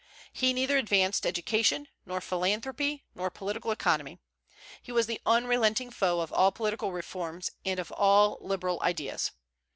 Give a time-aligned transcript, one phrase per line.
[0.33, 4.17] He neither advanced education, nor philanthropy, nor political economy.
[4.81, 9.29] He was the unrelenting foe of all political reforms, and of all liberal ideas.